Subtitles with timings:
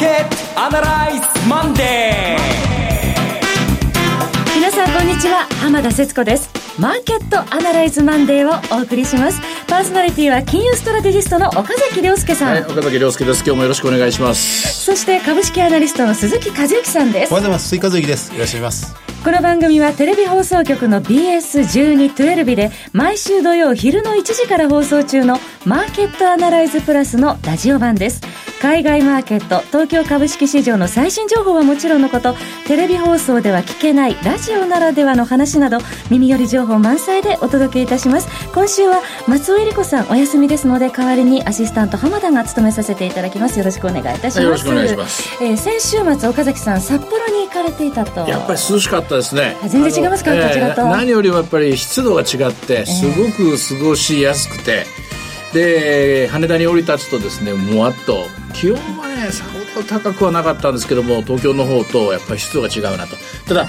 [0.00, 2.40] ケットアナライズマンデー。
[4.54, 5.46] 皆さんこんにちは。
[5.60, 6.59] 浜田節子です。
[6.80, 9.38] マーケットアナライズマンデーをお送りします。
[9.68, 13.44] パーソナリティは金融ストラテジストの岡崎良介さん、はい、岡崎良介です。
[13.44, 14.84] 今日もよろしくお願いします。
[14.86, 17.32] そして株式アナリストの鈴木一之さんです。
[17.34, 17.68] おはようございます。
[17.68, 18.94] 鈴木一之ですいらっしゃいます。
[19.22, 25.36] この番組はテレビ放送局の BS1212 で毎週土曜昼の1時から放送中の
[25.66, 28.22] マーケットアナライズプラスのラジオ版です。
[28.60, 32.34] 海外マーケット東京株式市場の最新情報はもちろんのこと
[32.66, 35.78] テレビ放送では聞けないラジオならではの話など
[36.10, 38.28] 耳寄り情報満載でお届けいたします。
[38.54, 43.58] 今週は松尾恵理子さんお休みですので代わりにアシスタント浜田が務めさせていただきます。
[43.58, 48.28] よろしくお願いいたします、よろしくお願いします、えー、先週末岡崎さん札幌に行かれていたと。
[48.28, 49.56] やっぱり涼しかったですね。
[49.66, 50.86] 全然違いますか、こちらと。
[50.86, 54.86] 何よりもやっぱり湿度が違ってすごく過ごしやすくて、
[55.52, 63.16] で羽田に降り立つとですねもわっと気温はねさほど高くはなかったんですけども東京の方とやっぱり湿度が違うなと。
[63.46, 63.68] ただ、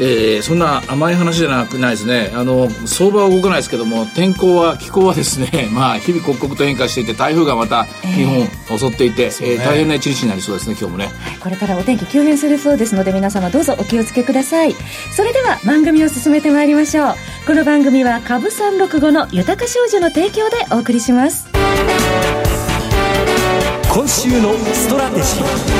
[0.00, 2.30] えー、そんな甘い話じゃなくないですね。
[2.34, 14.74] あの相場は動かないですけども天候は気候はですね まあ日々刻々と変化していて台風がまた日本を襲っていて、えー、えー、大変な一日になりそうですね今日もね、はい、これからお天気急変するそうですので皆様どうぞお気をつけください。
[15.14, 17.14] それでは番組を進めてまいりましょう。
[17.46, 21.48] この番組は株三六五の豊か少女の提供でお送りします
[23.92, 25.70] 今週のストラテジー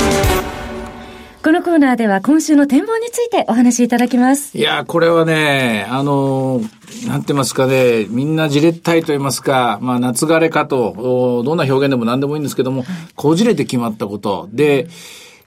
[1.44, 4.58] このコーナーでは今週の展望についてお話しいただきます。
[4.58, 6.60] いや、これはね、あの、
[7.06, 14.48] なんて言いますかね、みんなじれったいと言いますか、まあ夏枯れかと、どんな表現でも何でもいいんですけども、こじれて決まったこと。
[14.52, 14.88] で、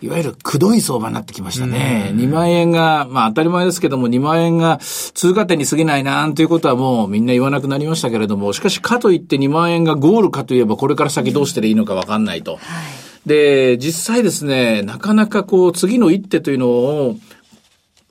[0.03, 2.11] いわゆるくどい相場になってきましたね。
[2.13, 12.55] 2万円が、まあ当たり前ですけども、2万円が通過点に過ぎないなんていうことはもうみんな言わなくなりましたけれども、しかしかといって2万円がゴールかといえば、これから先どうしていいのかわかんないと。
[12.55, 17.15] はい、で、実際ですね、なかなかこう、次の一手というのを、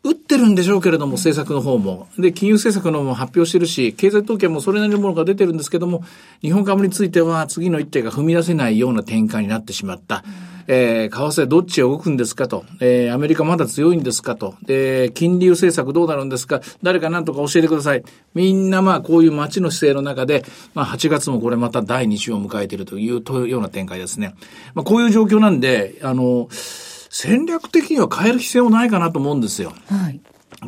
[0.05, 2.09] 打ってるんでしょうけれども、政策の方も。
[2.19, 6.05] で、金融政策の方も発表してるし、経済統計もそれなりのものが出てるんですけども、
[6.41, 10.25] 日本株については次の一手が踏み出せないような展開になってしまった。
[10.47, 18.05] うんえー、為替どっちへ動くんですかと、えー、アメリカまだ強いんですかと、で、金利政策どうなるんですか誰か何とか教えてください。
[18.35, 24.35] みんなまあこういう街の姿勢の中で、まあ8月もこれまた第2週を迎えているというというような展開ですね。
[24.75, 26.49] まあこういう状況なんで、あの、
[27.13, 29.75] 戦略的には変える必要もないかなと思うんですよ。
[29.89, 30.21] はい。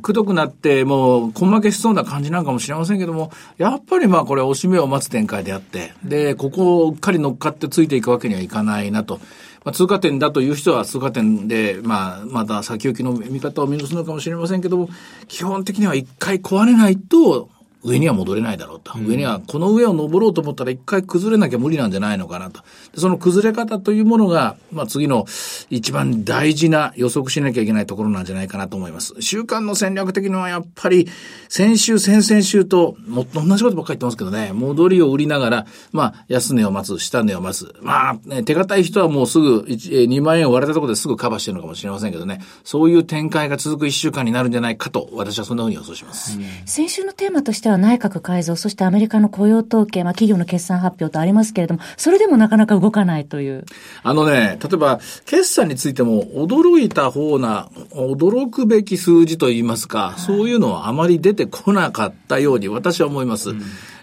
[0.02, 9.20] くどくなって、もう、根負けしそうな感じなんかもしれませんけども、やっぱりまあこれ、押し目を待つ展開であって、で、ここをうっかり乗っかってついていくわけにはいかないなと。
[9.64, 14.90] まあ、通過点だという人は通過点で、まあ、また先行きの見方を見直すのかもしれませんけども、
[15.28, 17.48] 基本的には一回壊れないと、
[17.84, 18.98] 上には戻れないだろうと。
[18.98, 22.62] 上には、この上を登ろうと思ったら一回崩れなきゃ無理なんじゃないのかなと。
[22.96, 25.26] その崩れ方というものが、まあ次の
[25.68, 29.14] 一番大事な予測しなきゃいけないところなんじゃないかなと思います。
[29.20, 31.08] 週間の戦略的にはやっぱり、
[31.48, 37.74] 先週、先々週と、もっと同じことばっかり言ってますけどね、戻りを売りながら、まあ安値を待つ、下値を待つ。
[37.82, 46.38] まあ、ね、手堅い人はもうすぐ2万円を割れたところですぐカバーしてるのかもしれませんけどね、そういう展開が続く1週間になるんじゃないかと、私はそんなふうに予想します。
[46.66, 53.64] 先週のテーマとしてはは内閣改造、そしてアメリカの雇用統計、まあ、企業の決算発表とありますけれども、それでもなかなか動かないという。
[54.02, 63.50] あのね、例えば、決算についても驚いた方な、驚くべき数字といいますか、はい、そういうのはあまり出てこなかったように私は思います。
[63.50, 63.62] うん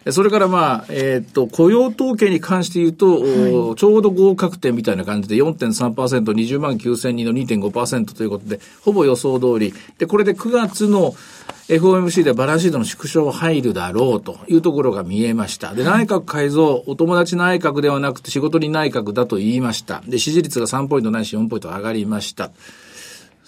[0.09, 9.73] それからまあ、えっ、と、雇用統計に関して言うと、はい、ちょうど合格点みたいな感じで4.3%、20万9000人の2.5%ということで、ほぼ予想通り。
[9.99, 11.13] で、これで9月の
[11.67, 15.73] FOMC でバランスシートの縮小入るだろうというところが見えました。
[15.73, 20.01] で、内閣改造、お友達内閣ではなくて仕事に内閣だと言いました。
[20.07, 22.51] で、支持率が3ポイントないし4ポイント上がりました。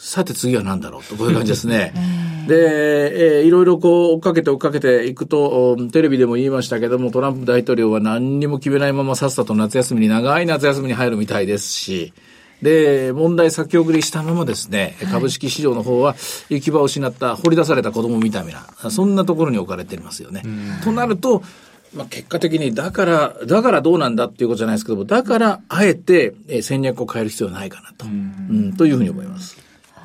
[0.03, 1.93] さて次は何だろうと、こういう感じですね。
[2.45, 12.11] で、えー、いろいろこう追っかけて追っかけていくと、テレビでも言いましたけども、トランプ大統領は何にも決めないままさっさと夏休みに、長い夏休みに入るみたいですし、
[12.61, 16.17] で、問題先送りしたままですね、株式市場の方は
[16.49, 20.43] 行き場を失った、掘り出された子供みたいな、そんなところに置かれていますよね。
[20.83, 21.43] となると、
[21.95, 29.57] まあ、結果的に、だから、だからどうなんだっていうことじゃないですけども、だから、あえて戦略を変える必要はないかなと、うん、というふうに思います。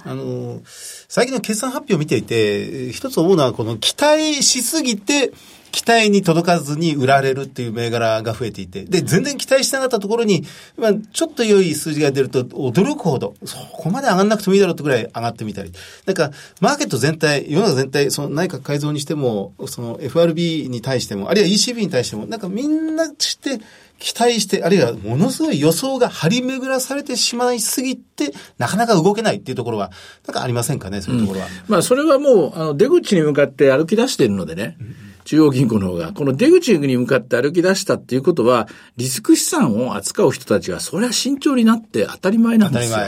[0.09, 5.33] あの、最近の決算発表を見ていて、一つ思うのは、この期待しすぎて、
[5.71, 10.45] 期待に届かずに売られるっていう銘柄が増えていて、で、全然期待してなかったところに、
[10.77, 15.73] まあ、ちょっと良い数字が出ると驚くほど、そこまで上がんなくてもいいだろうってぐらい上がってみたり。
[16.07, 16.31] なんか、
[16.61, 23.61] マーケット全体、世の中全体、その内閣改造にしても、その FRB に対しても、あるいは ECB に対しても、なんかみんなして、
[23.99, 29.91] 期待して、あるいはものすごい予想が張り巡らされてしまいすぎて、なかなか動けないっていうところは、
[30.27, 31.47] なんかありませんかね、そういうところは。
[31.47, 34.77] うん、まあ、それはもう、あの、出口に向かって歩き出しているのでね。
[34.81, 38.67] うん中央銀行の方が、この出口に向かって歩き出したっていうことは、
[38.97, 42.99] リスク資産を扱う人たちは、それは慎重になって当たり前なんですよ。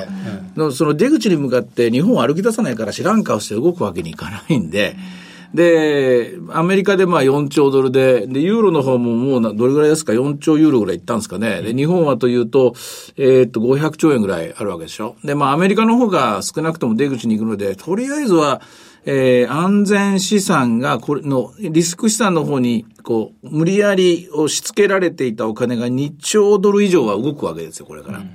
[0.55, 11.61] うん、その出口に向かって日本を歩き出さないから知らん顔して動くわけにいかないんで、うんで、アメリカでまあ4兆ドルで、で、ユーロの方ももうどれぐらいですか ?4 兆ユーロぐらいいったんですかね？
[11.63, 12.75] で、日本はというと、
[13.17, 15.17] えー、っと、500兆円ぐらいあるわけでしょ？
[15.25, 18.63] で、まあアメリカの方が少なくとも出口に行くので、とりあえずは、
[19.07, 28.19] えー、安全資産が、これの、リスク資産の方に、こう、無理やり押し付けられていたお金が2兆ドル以上は動くわけですよ、これから。
[28.19, 28.31] うん、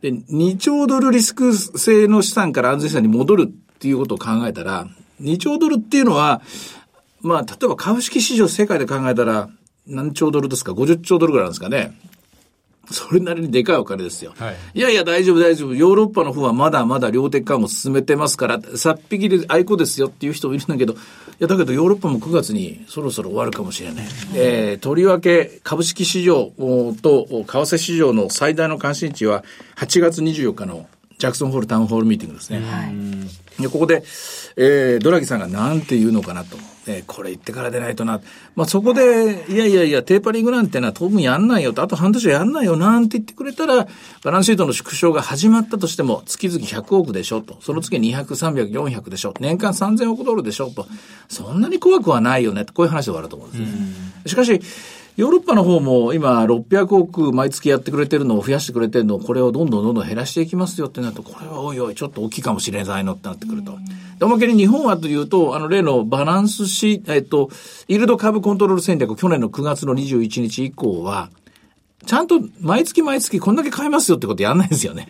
[0.00, 4.88] で、2兆ドルリスク性の資産から安全資産に戻るっていうことを考えたら、
[5.20, 6.40] 2兆ドルっていうのは、
[7.20, 9.50] まあ、例えば株式市場世界で考えたら、
[9.86, 11.92] 何兆ドルですか ?50 兆ドルぐらいなんですかね？
[12.90, 14.32] それなりにでかいお金ですよ。
[14.38, 15.74] はい、いやいや、大丈夫、大丈夫。
[15.74, 20.96] ヨーロッパの方はまだまだ量的緩和進めてますから、さっぴきで愛子ですよっていう人もいるんだけど、い
[21.40, 24.06] や、だけどヨーロッパも9月にそろそろ終わるかもしれない。
[24.34, 26.52] えー、とりわけ株式市場
[27.02, 29.44] と為替市場の最大の関心値は
[29.76, 32.60] 8月24日のジャクソンホールタウンホールミーティングですね。
[32.60, 34.04] はい、でここで、
[34.56, 36.56] えー、ドラギさんが何て言うのかなと。
[36.88, 38.20] えー、これ言ってからでないとな。
[38.54, 43.88] まあ、そこで、いやいやいや、テーパリングなんてのは当分やんないよと、あと半年やんないよなんて言ってくれたら、
[44.22, 47.58] バランスシートの縮小が始まったとしても、月々100億でしょと。
[47.60, 49.34] その次200、300、400でしょ。
[49.40, 50.86] 年間3000億ドルでしょと。
[51.28, 52.64] そんなに怖くはないよね。
[52.64, 53.66] こういう話で終わると思うんですね。
[54.26, 54.60] しかし、
[55.16, 63.78] ヨーロッパの方も今600億毎月やってくれてるのを増やしてくれてるのをこれをどんどんどんどん減らしていきますよってなると、これはおいおいちょっと大きいかもしれないのってなってくると。
[64.18, 67.48] で、おまけに日本はというと、あの例のバランスし、えっと、
[67.88, 71.30] イールド株コントロール戦略、去年の9月の21日以降は、
[72.04, 75.08] ちゃんと毎月毎月こんだけ買えますよってことやんないんですよね。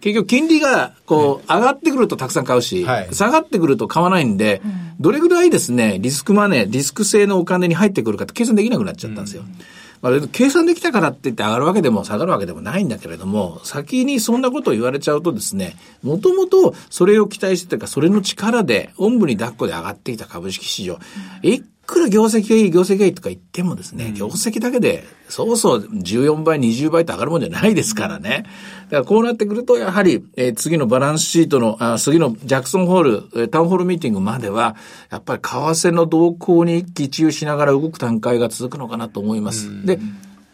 [0.00, 9.42] 結局金利が、こう、上がってくるとたくさん買うし、はい、下がってくると買わないんで、うん、どれぐらいですね、リスクマネー、リスク性のお金に入ってくるかって計算できなくなっちゃったんですよ。
[9.42, 9.56] うん。
[10.02, 20.98] まあ、計算できたからって言って上がるわけでも下がるわけでもないんだけれども、先にそんなことを言われちゃうとですね、もともとそれを期待してたか、それの力で、おんぶに抱っこで上がっていた株式市場、
[21.42, 28.44] 一くら業績がいい、業績がいいとか言ってもですね、うん、業績だけで、そうそう14倍、20倍と上がるもんじゃないですからね。
[28.84, 34.76] だからこうなってくると、やはり、えー、次のバランスシートの、あ次のジャクソンホール、えー、タウンホールミーティングまでは、
[35.10, 39.68] やっぱり為替の動向に一喜一憂しながら動く段階が続くのかなと思います。
[39.68, 39.98] うん、で、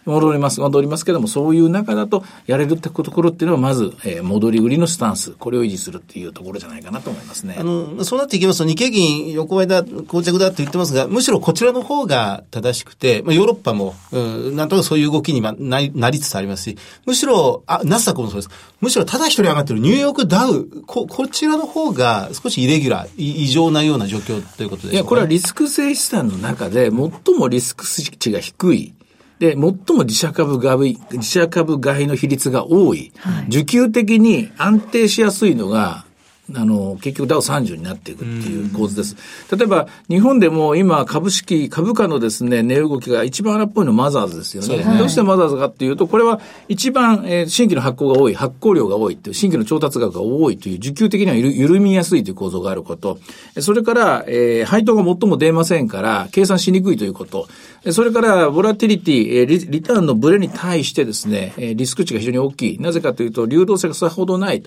[0.07, 7.57] 戻ります、戻りますけども、そういう中だと、やれるってところっていうのは、まず、えー、戻り売りのスタンス、これを維持するっていうところじゃないかなと思いますね。
[7.59, 18.51] あの、そうなっていきますと、日経銀横ばいだ、膠着だって言ってますが、むしろこちらの方が正しくて、まあ、ヨーロッパも、うん、なんとかそういう動きにななりつつありますし、むしろ、あ、ナスダックもそうです。
[18.81, 28.95] むしろただ一人上がってるニューヨークダウ、こ、こちらの方が少しイレギュラー、異常なような状況ということで、ね、いや、これはリスク性資産の中で、最もリスク値が低い、
[29.39, 36.07] で、最も自社株買い、自社株買いの比率が多い、はい、需給的に安定しやすいのが、
[36.55, 39.17] あの、結局ダウ30になっていくっていう構図です。
[39.55, 44.85] 例えば、日本でも今株式、株価のですね、値動きが一番荒っぽいのはマザーズですよね。
[44.97, 53.19] どうしてマザーズかっていうと、これは一番、えー、新規の発行が多い、発行量が多いっていう、新規の調達額が多いという、需給的には緩みやすいという構造があること。
[53.59, 57.49] それから、えー、配当が最も出ませんから、計算しにくいということ。
[57.93, 62.79] それから、ボラティリティ、リリターンのブレに対してですね、リスク値が非常に大きい。
[62.79, 64.59] なぜかというと、流動性がさほどない。
[64.59, 64.65] うん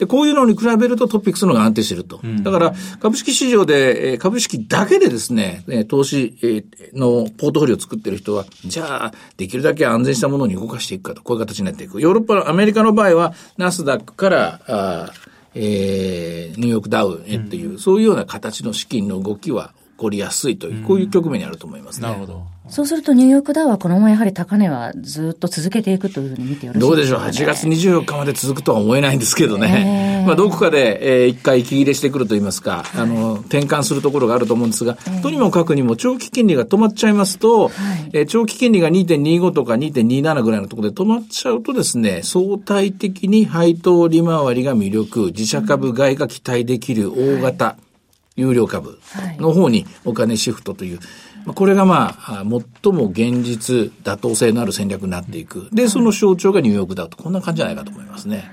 [0.00, 2.20] で、こういうのに比べるとトピックスの方が安定してると。
[2.24, 6.64] うん、だから、株式市場で、株式だけでですね、投資
[6.94, 12.00] のポートフォリオを作ってる人は、じゃあ、できるだけ安全したものに動かしていくかと、こういう形になっていく。
[12.00, 15.12] ヨーロッパ、アメリカの場合は、ナスダックから、あ
[15.54, 22.08] えー、ニューヨークダウへっていう、うん、そういうような形の資金の動きは起こりやすいという、こういう局面にあると思いますね。
[22.08, 22.42] なるほど。
[22.70, 30.20] そうするとニューヨークダウはこのままやはり高値はずっと続けていくというふうに見てよろしいですか、ね、どうでしょう ?8 月24日まで続くとは思えないんですけどね。
[30.22, 37.72] えー、まあどこかで、えー、一回息切れしてくると言いますか、はい、あの、転換するところがあると思うんですが、えー、とにもかくにも長期金利が止まっちゃいますと、はい、
[38.12, 47.89] えー、長期金利が2.25とか2.27ぐらいのところで止まっちゃうとですね、相対的に配当利回りが魅力、自社株買いが期待できる大型、はい
[48.36, 48.98] 有料株
[49.38, 51.00] の方にお金シフトという、
[51.44, 52.44] まあこれがまあ、
[52.82, 55.68] 最も現実、妥当性のある戦略になっていく。
[55.72, 58.50] で、その象徴がニューヨークダウと、こんな感じじゃないかと思いますね。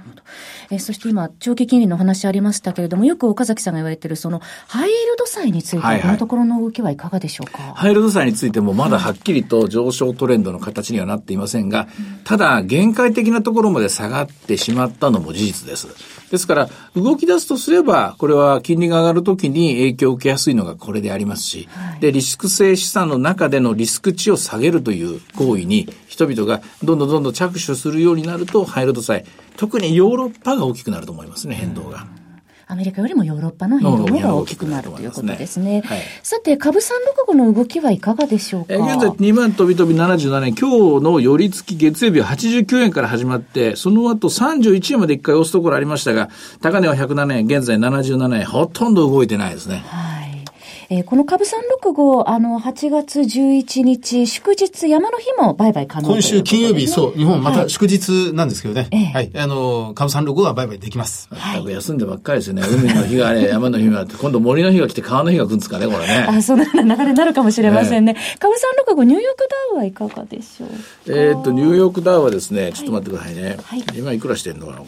[0.70, 11.88] えそして今、長期金利の話ありましたけれども、よく岡崎さんが言われている、その、ハイイールド債について、このところの動きはいかがでしょうか、はいはい、ハイイールド債についても、まだはっきりと上昇トレンドの形にはなっていませんが、
[12.24, 15.88] ただ、限界的なところまで下がってしまったのも事実です。
[16.32, 29.24] ですから、動き出すとすれば、これは金利が上がるときに影響を受けやすいのがこれでありますし、はい、で、リスク性資産の中でのリスク値を下げるという行為に、人々がどんどんどんどん着手するようになると、ハイルド債、
[29.58, 32.08] 特にヨーロッパが大きくなると思いますね、変動が。
[32.70, 35.84] アメリカよりもヨーロッパの変動が大きくなるということですね。
[35.86, 38.76] はい、さて、株365の動きはいかがでしょうか？
[38.76, 46.30] 現在2万飛び飛び77円、今日の寄り付き月曜日は89円から始まって、その後31円まで一回押すところありましたが、
[46.62, 49.86] 高値は107円、現在77円、ほとんど動いてないですね。
[49.88, 50.17] はい
[50.90, 58.88] えー、この株365、あの、8月11日、祝日、山の日も売買可能、ね、今週金曜日、そう、日本また祝日なんですけどね。
[58.92, 59.14] はい。
[59.14, 61.28] はい、あの、株365は売買できます。
[61.34, 61.66] はい。
[61.66, 62.64] 休んでばっかりですね。
[62.66, 66.26] 海の日がね、 山の日があって、今度森の日が来て川の日が来るんですかね、これね。
[66.26, 68.16] あ、そんな 流れになるかもしれませんね。
[68.18, 68.56] えー、株
[68.88, 70.70] 365、ニューヨークダウはいかがでしょう
[71.14, 73.58] えっと、ニューヨークダウはですね、ちょっと待ってくださいね。
[73.62, 73.84] はい。
[73.94, 74.80] 今いくらしてんのかな、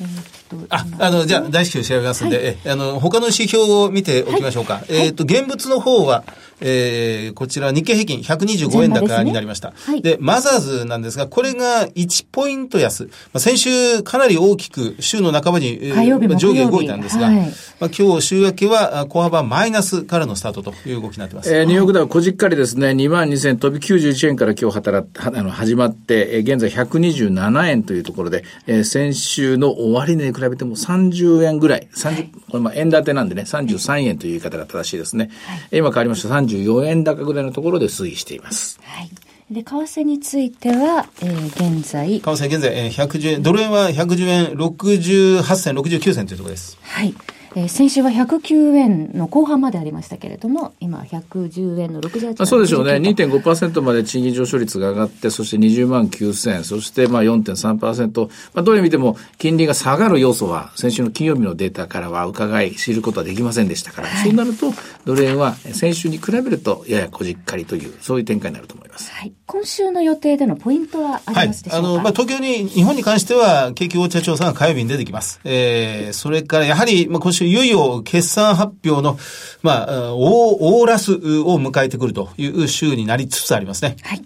[0.00, 0.10] えー、っ
[0.48, 0.56] と。
[0.70, 4.82] あ、あの、じゃあ、大至急調べますんで、はい、え、あの、他の指標を見ておきましょうか。
[4.88, 6.24] えっと、現物の方は、
[6.60, 9.72] えー、こちら日経平均125円高になりました。
[9.88, 13.04] で、ねはい、マザーズなんですが、これが1ポイント安。
[13.04, 21.54] まあ、先週かなり大きく週の半ばに、えー、上下動いたんですが、はい、まあ、今日週明けは小幅マイナスからのスタートという動きになってます。
[21.54, 35.30] えー、ニューヨークダウこじっかりですね、2万2000飛び91円から今日働あの始まって、えー、現在127円というところで、えー、先週の終値に比べても30円ぐらい、30、これまあ円建てなんでね、33円という言い方が正しいですね。
[35.46, 38.80] はい、今変わりました34円高ぐらいのところで推移しています。
[38.82, 39.10] はい。
[39.50, 41.46] で、為替については、えー、
[41.78, 42.20] 現在。
[42.20, 46.78] 為替現在、えー、110円、ドル円は110円68銭、69銭というところです。
[46.82, 47.14] はい。
[47.56, 52.46] えー、先週は109円の後半までありましたけれども、今110円の68円。
[52.46, 52.94] そうでしょうね。
[52.94, 58.28] 2.5%まで賃金上昇率が上がって、そして20万9000、そしてまあ4.3%。
[58.54, 64.72] まあどういう意味でも金利が下がる要素は先週の金曜日のデータからは伺い知ることはできませんでしたから、はい、そうなると
[65.04, 69.10] ドル円は先週に比べるとややこじっかりという、そういう展開になると思います。
[69.12, 69.32] はい。
[69.46, 75.40] 今週の予定でのポイントはありますでしょうか、はい、あの、まあ東京に、日本に関しては景気ウォッチャー調査が火曜日に出てきます。
[75.44, 79.18] えー、それからやはり、まあ今週いよいよ決算発表の、
[79.62, 81.18] まあ、大、大ラスを
[81.58, 83.96] 迎えてくるという週になりつつありますね。
[84.02, 84.22] はい。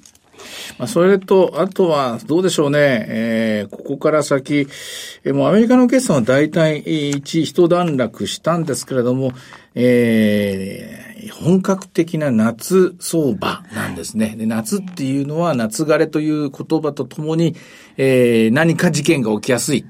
[0.79, 3.07] まあ、それと、あとは、どうでしょうね。
[3.09, 4.69] えー、ここから先、
[5.25, 9.33] えー、もうアメリカの決算は大体一、一段落したんですけれども、
[9.75, 14.35] えー、本格的な夏相場なんですね。
[14.37, 17.57] で夏っていうのは夏枯れという言葉とともに、
[17.97, 19.85] えー、何か事件が起きやすい。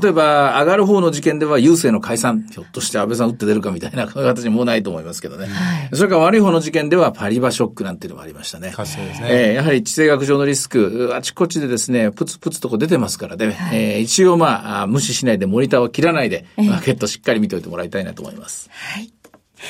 [0.00, 5.46] 例えば、上がる方の事件では、郵政の解散、ひょっとして安倍さん打って出るかみたいな 形もうないと思いますけどね。
[5.46, 8.72] はい、それから悪い方の事件では、パリバショックなんていうのもありましたね。
[8.74, 9.28] 活性ですね。
[9.30, 18.70] えー、やはり地政学上のリスク、あちこちでですね、プツプツとこ出てますからね、はい、えー、一応まあ、無視しないで、モニターは切らないで、マーケットしっかり見ておいてもらいたいなと思います。
[18.70, 19.12] はい。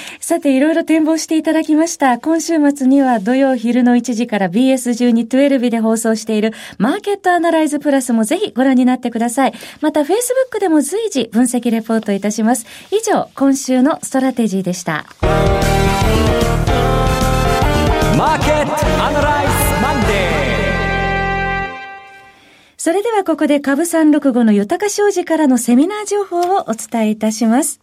[0.21, 2.19] さて、いろいろ展望していただきました。
[2.19, 9.55] 今週末には土曜昼の1時から BS12-12 で放送しているマーケットアナライズプラスもぜひご覧になってください。
[9.81, 12.67] また、Facebook でも随時分析レポートいたします。
[12.91, 15.07] 以上、今週のストラテジーでした。
[18.17, 20.43] マーケットアナライズマンデー
[22.77, 27.81] それではここで株365の豊商事からのセミナー情報をお伝えいたします。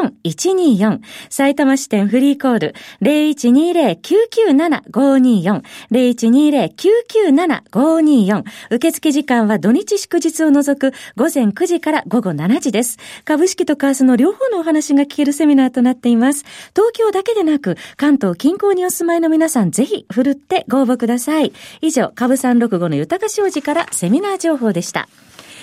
[0.00, 12.96] 0120-964-124、埼玉支店フリーコール、0120-997-524、0120-997-524、受付時間は土日祝日を除く午前9時から午後7時です。
[13.24, 16.44] 株式と為替の両方のお話が聞けるセミナーとなっています。
[16.74, 21.52] 東京だけでなく、関東近郊にお住まいの皆さん、ぜひ、ふるってご応募ください。
[21.80, 25.08] 以上、株365の豊か商事からセミナー情報でした。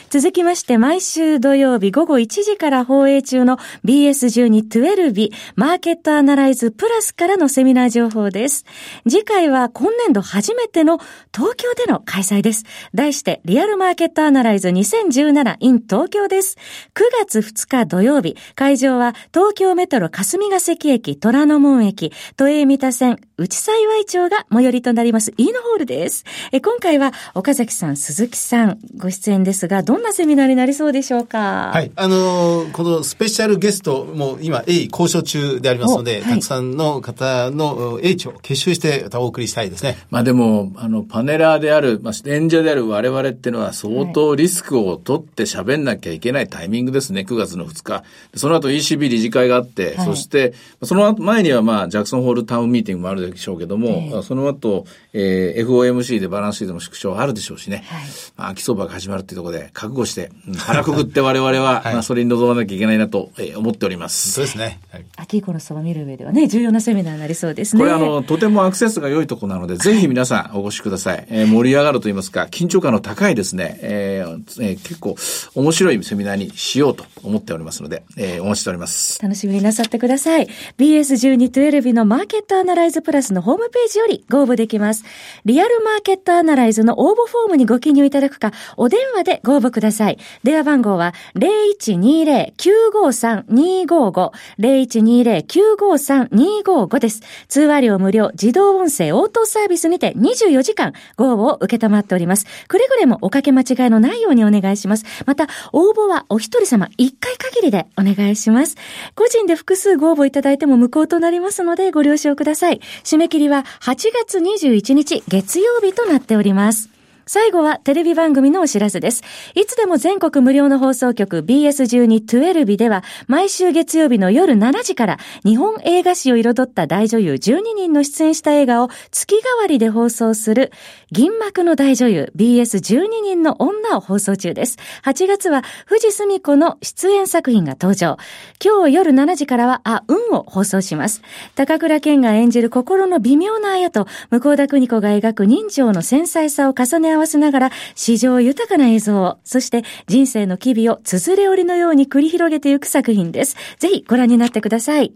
[0.09, 8.63] 続きまして、毎週土曜日午後1時から放映中の BS12-12 日マーケットアナライズプラスからのセミナー情報です。
[9.07, 10.99] 次回は今年度初めての
[11.35, 12.63] 東京での開催です。
[12.93, 16.57] 題して、リアルマーケットアナライズ 2017in 東京です。
[16.95, 26.23] 9月2日土曜日、会場は東京メトロ霞ヶ関駅、虎ノ門駅、都営三田線、内幸町が最寄りとなります、イーノホールです。
[26.53, 31.71] え今回は岡崎さん、鈴木さん、ご出演ですが、どんなセミナーになりそうでしょうか？
[31.73, 31.91] はい。
[31.95, 39.97] あのーこのスペシャルゲストも今、鋭意交渉中でありますので、おはいたくさんの方の英知を結集してまたお送りしたいですね。
[40.09, 48.03] まあでも、あの、パネラーである、まあ、演者である我々っていうのは相当リスクを取って喋んなきゃいけないタイミングですね、9月の2日。
[48.35, 54.85] その後 ECB 理事会があって、はいそして、その後前にはまあ、ジャクソンホールタウンミーティングもあるでしょうけども、その後、
[55.19, 57.83] えー FOMC でバランスシートの縮小あるでしょうしね。
[57.87, 58.03] はい
[58.37, 64.31] まあ、秋相場が始まるっていうところで、覚悟して、うん腹くくって我々は、はいまあ、それに臨まなきゃいけないなと、えー思っております。
[64.31, 64.79] そうですね。
[64.91, 65.05] はい。
[65.17, 67.79] 秋以降の相場を見る上ではね、重要なセミナーになりそうですね。
[67.79, 71.25] これあの、とてもアクセスが良いところなので、ぜひ皆さんお越しください。
[71.29, 75.15] えー盛り上がると言いますか、緊張感の高いですね、えーえー結構
[75.55, 79.19] 面白いセミナーにしようと思っておりますので、えーお待ちしております。
[79.21, 80.47] 楽しみになさってください。
[80.77, 85.03] BS1212 のマーケットアナライズプラスのホームページよりご応募できます。
[85.45, 90.17] リアルマーケットアナライズの応募フォームにご記入いただくか、お電話でご応募ください。
[90.43, 97.21] 電話番号は0120-953-255、0120-953-255です。
[97.47, 102.45] 通話料無料、自動音声応答サービスにて24時間ご応募を受けたまっております。
[102.67, 105.05] くれぐれもおかけ間違いのないようにお願いします。
[105.25, 108.75] また、応募はお一人様1回限りでお願いします。
[109.15, 112.81] 個人で複数ご応募いただいても無効となりますのでご了承ください。
[113.03, 116.96] 締め切りは8月21日月曜日となっております。
[117.27, 119.21] 最後はテレビ番組のお知らせです。
[119.53, 130.71] いつでも全国無料の放送局 BS12-12 では毎週月曜日の夜7時から日本映画史を彩った大女優12人の出演した映画を月替わりで放送する
[131.11, 134.77] 銀幕の大女優 BS12 人の女を放送中です。
[135.03, 138.17] 8月は藤澄子の出演作品が登場。
[138.63, 141.21] 今日夜7時からはあ、運を放送します。
[141.55, 153.55] 高倉健が演じる心の微妙なあやと向田邦子が描く人情の繊細さを重ね合合わせながら史上豊かな映像、そして人生の機微を綴れ織のように繰り広げていく作品です。
[153.79, 155.13] ぜひご覧になってください。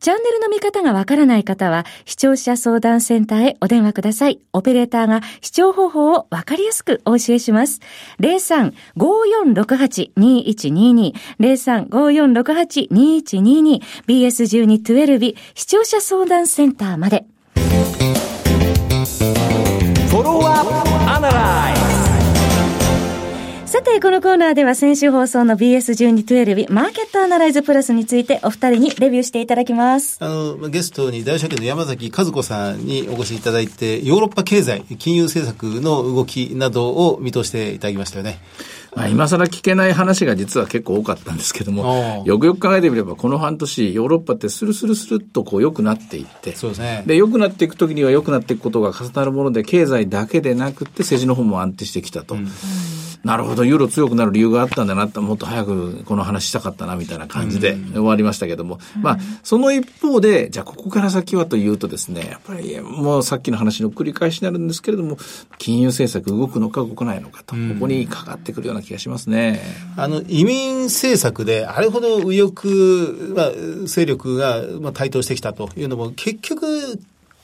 [0.00, 4.40] チャンネルの見方がわからない方は、視聴者相談センターへお電話ください。
[4.52, 7.78] オペレーターが視聴方法をわかりやすくお教えします。
[8.18, 17.24] 03-5468-2122 03-5468-2122 BS12-12 視聴者相談センターまで。
[20.22, 20.54] Toru wa
[21.16, 21.81] Analyze
[23.72, 30.18] さて、このコーナーでは先週放送の BS12-12 マーケットアナライズプラスについてお二人にレビューしていただきます。
[30.20, 38.40] あの、まあゲストに大証券の山崎和子さんにお越しいただいて、ヨーロッパ経済、金融政策の動きなどを見通していただきましたよね。
[38.94, 52.36] まあ、今更聞けない話が実は結構多かったんですけどもよくよく考えてみれば、この半年、ヨーロッパってスルスルスルっとこう良くなっていって、そうですねで、良くなっていくときには良くなっていくことが重なるもので、経済だけでなくて政治の方も安定してきたと。
[53.24, 58.80] なるほど、ユーロ強くなる理由があったんだなって、もっと早くこの話したかったな、みたいな感じで終わりましたけども。
[59.00, 65.18] まあ、その一方で、じゃあここから先はというとですね、やっぱりもうさっきの話の繰り返しになるんですけれども、
[65.58, 69.60] 金融政策動くのか動かないのかと、ここにかかってくるような気がしますね。
[69.96, 73.52] あの、移民政策で、あれほど右翼、まあ、
[73.86, 76.98] 勢力が、まあ、台頭してきたというのも、結局、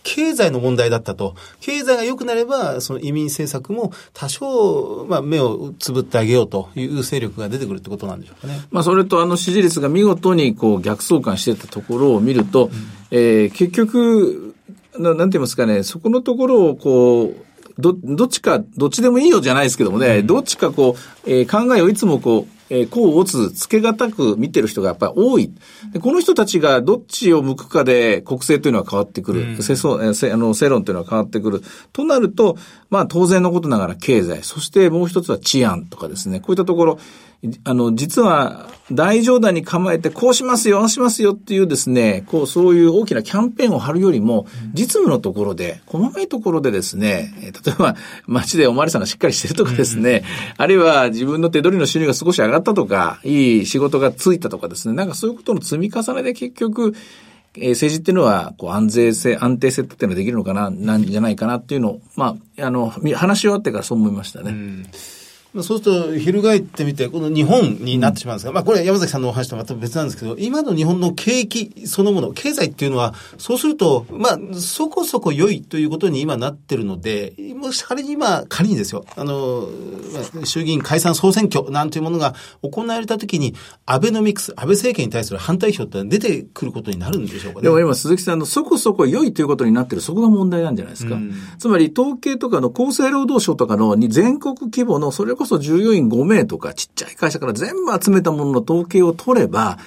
[0.08, 1.34] 経済の問題だったと。
[1.60, 8.58] 経済が良くなれば、その移民政策も多少、まあ、目をつぶってあげようという勢力が出てくるってことなんでしょうかね。
[8.70, 12.72] まあ、それとあの支持率が見事にこう逆相関してたところを見ると、うん、
[13.10, 14.54] えー、結局、
[14.98, 17.36] ななんて言いますかね、そこのところをこう、
[17.78, 25.52] ど、どっちか、どっちでもいいよじゃないですけどもね、うん、どっちかこう、えー、考えをいつもこう、えー、こうつ、つけがたく見てる人がやっぱり多い。
[25.92, 29.40] でこの人たちがどっちを向くかで国政というのは変わってくる。
[29.40, 31.62] うん、世、あの、世論というのは変わってくる。
[31.92, 32.56] となると、
[32.90, 36.98] まあ当然のことながら経済、そしてもう一つは治安とかですね、こういったところ、
[37.64, 47.96] あの、実は、大上段に構えて、こうしますよ、ああしますよっていうですね、こう、そういう大きなキャンペーンを張るよりも、実務のところで、細かいところでですね、例えば、
[48.26, 50.24] 街でおまわりさんがしっかりしてるとかですね、
[50.56, 56.94] あるいは自分の手取りの収入が少し上がったとか、いい仕事がついたとかですね、なんかそういうことの積み重ねで結局、
[57.54, 64.54] えー、政治っていうのは、こう、安全性、安定性っていうのができるのかな、なんじゃないかなっていうのを、まあ、あの、話し終わってからそう思いましたね。
[65.54, 79.68] うんそうすると、翻ってみて、この日本になってしまうんですが、うん、まあこれ山崎さんのお話とまた別なんですけど、今の日本の景気そのもの、経済っていうのは、そうすると、まあ、そこそこ良いということに今なってるので、もし仮に今、仮にですよ、あの、
[80.44, 83.54] 衆議院解散総選挙なんていうものが行われたときに、
[83.86, 87.62] アベノミクス、安倍政権に対する反対票って出てくることになるんでしょうかね。
[87.62, 91.14] でも今、鈴木さんのそこそこ良いということになってる、そこが問題なんじゃないですか。
[91.14, 99.78] うん、つまり、統計とかの厚生労働省とかの全国規模の、それこそ従業員5名とかちっちゃい会社から全部集めたものの統計を取れば、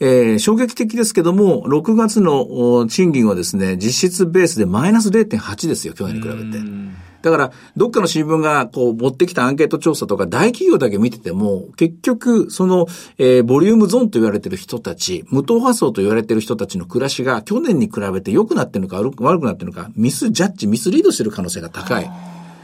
[0.00, 6.58] えー、衝撃的ですけども、6月の賃金はですね、実質ベースでマイナス0.8ですよ、去年に比べて。
[7.22, 12.88] だから、どっかの新聞がこう持ってきたアンケート調査とか大企業だけ見てても、結局、その、
[13.18, 22.10] えー、ボリュームゾーンと言われてる人たち、無党派層と言われてる人たちの暮らしが去年に比べて良くなってるのか悪くなってるのか、ミスジャッジ、ミスリードしてる可能性が高い。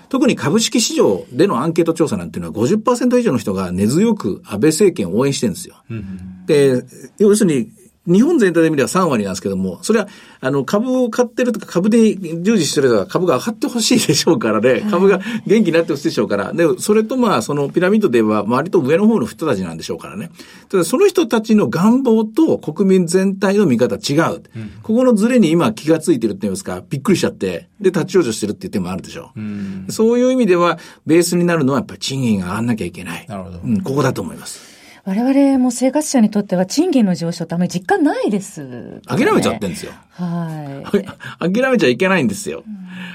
[0.08, 5.76] 特に株式市場でのアンケート調査なんていうのは50%以上の人が根強く安倍政権を応援してるんですよ。
[5.90, 6.84] うん、で、
[7.18, 7.70] 要するに
[8.08, 10.08] 日本全体で見れば3割なんですけども、それは、
[10.40, 20.30] あの、株を買ってるとか株で従事してる人は株が上がってほしいでしょうからね、株が元気になってほしいでしょうから、で、それとまあ、そのピラミッドでは割と上の方の人たちなんでしょうからね。
[20.68, 24.42] ただ、その人たちの願望と国民全体の見方違う。
[24.56, 29.40] うん、ここのズレに今気がついてるって言いますか、びっくりしちゃって、で、立ち往生してるっていう点もあるでしょう。
[29.40, 33.26] うん、そういう意味では、ベースになるのはやっぱり賃金が上がんなきゃいけない。
[33.28, 33.60] なるほど。
[33.62, 34.77] うん、ここだと思います。
[35.08, 39.92] 我々も生活者にとっては賃金の上昇ってあまり実感ないです、ね、諦めちゃってんですよ。
[40.12, 40.82] は
[41.40, 41.48] い。
[41.50, 42.62] 諦めちゃいけないんですよ。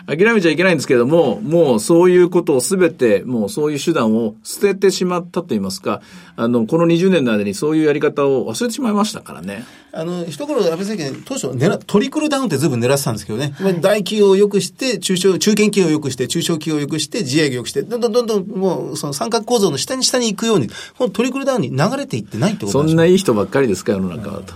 [0.07, 6.01] 諦めちゃいけないんですけども、もうそういうことをすべて、もうそういう手段を捨ててしまったと言いますか、
[6.35, 9.63] あの、この20年の間にそういうやり方を忘れてしまいましたからね。
[9.95, 13.53] あの、一頃安倍政権、当初狙、トリクルダウンってずいぶん狙ってたんですけどね。
[13.59, 24.55] はい、大企業を良くして、中小、中堅企業を良くして、中小企業を良くして、自営業を良くして、どんどんどんどんもう、その三角構造の下に下に行くように、このトリクルダウンに流れていってないってことそんないい人ばっかりですか、世の中はと。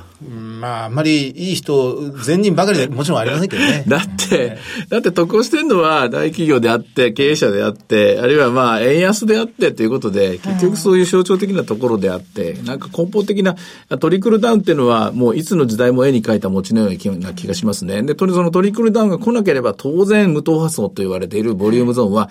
[0.60, 3.84] まあ、あんまりいい人、善人ばかりで もちろんありませんけどね。
[3.88, 4.58] だって、
[4.90, 13.56] だって得をしてるのは大企業であって、経営者であって、あるいはまあ、円安であってということで、結局そういう象徴的なところであって、なんか根本的な
[14.00, 18.02] トリクルダウンっていうのは、もういつの時代も絵に描いた餅のような気がしますね。
[18.04, 22.30] で、そのトリクルダウンが来なければ、当然無党派層と言われているボリュームゾーンは、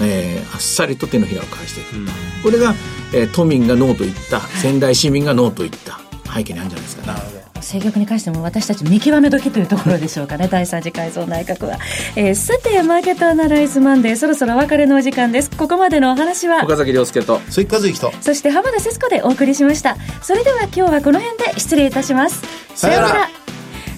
[0.00, 1.96] えー、あっさりと手のひらを返していく。
[1.96, 2.06] うん、
[2.42, 2.74] これが、
[3.12, 6.00] えー、都民がノーと言った、仙台市民がノーと言った。
[6.32, 7.41] 背景にあるんじゃないですかね。
[7.62, 10.48] 政局に関しても私たち見極め時というところでしょうかね。
[10.52, 11.78] 第三次改造内閣は、
[12.16, 14.16] えー、さてマーケットアナライズマンデー。
[14.16, 15.50] そろそろお別れのお時間です。
[15.50, 19.96] ここまでのお話は岡崎亮介と鈴木和之とそして浜田節子でお送りしました。
[20.22, 22.42] それでは今日はこの辺で失礼いたします。
[22.74, 23.30] さようなら。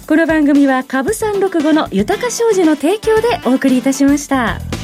[0.07, 4.74] この番組は株三六五の豊か商事の提供でお送りいたしました。